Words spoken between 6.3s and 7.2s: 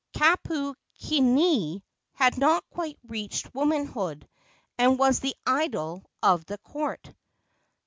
the court.